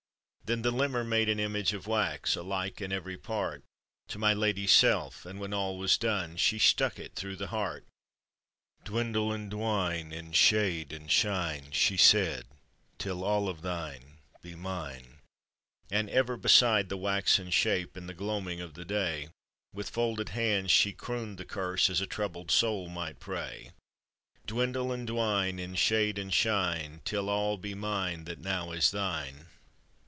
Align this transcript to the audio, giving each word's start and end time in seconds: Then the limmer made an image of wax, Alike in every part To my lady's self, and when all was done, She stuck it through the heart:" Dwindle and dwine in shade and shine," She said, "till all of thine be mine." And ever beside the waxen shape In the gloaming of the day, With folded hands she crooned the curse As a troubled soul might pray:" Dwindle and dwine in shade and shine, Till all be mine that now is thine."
Then 0.43 0.63
the 0.63 0.71
limmer 0.73 1.05
made 1.07 1.29
an 1.29 1.39
image 1.39 1.71
of 1.71 1.87
wax, 1.87 2.35
Alike 2.35 2.81
in 2.81 2.91
every 2.91 3.17
part 3.17 3.63
To 4.09 4.19
my 4.19 4.33
lady's 4.33 4.73
self, 4.73 5.25
and 5.25 5.39
when 5.39 5.53
all 5.53 5.77
was 5.77 5.97
done, 5.97 6.35
She 6.35 6.59
stuck 6.59 6.99
it 6.99 7.15
through 7.15 7.37
the 7.37 7.47
heart:" 7.55 7.85
Dwindle 8.83 9.31
and 9.31 9.49
dwine 9.49 10.11
in 10.11 10.33
shade 10.33 10.91
and 10.91 11.09
shine," 11.09 11.71
She 11.71 11.95
said, 11.95 12.47
"till 12.97 13.23
all 13.23 13.47
of 13.47 13.61
thine 13.61 14.17
be 14.41 14.53
mine." 14.53 15.19
And 15.89 16.09
ever 16.09 16.35
beside 16.35 16.89
the 16.89 16.97
waxen 16.97 17.49
shape 17.49 17.95
In 17.95 18.07
the 18.07 18.13
gloaming 18.13 18.59
of 18.59 18.73
the 18.73 18.83
day, 18.83 19.29
With 19.71 19.89
folded 19.89 20.29
hands 20.29 20.69
she 20.69 20.91
crooned 20.91 21.37
the 21.37 21.45
curse 21.45 21.89
As 21.89 22.01
a 22.01 22.05
troubled 22.05 22.51
soul 22.51 22.89
might 22.89 23.21
pray:" 23.21 23.71
Dwindle 24.47 24.91
and 24.91 25.07
dwine 25.07 25.59
in 25.59 25.75
shade 25.75 26.17
and 26.17 26.33
shine, 26.33 26.99
Till 27.05 27.29
all 27.29 27.55
be 27.55 27.73
mine 27.73 28.25
that 28.25 28.39
now 28.41 28.73
is 28.73 28.91
thine." 28.91 29.47